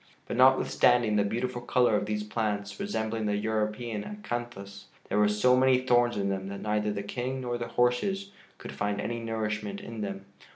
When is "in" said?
6.17-6.27, 9.79-10.01